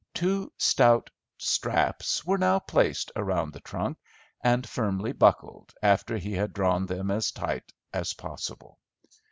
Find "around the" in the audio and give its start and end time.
3.15-3.59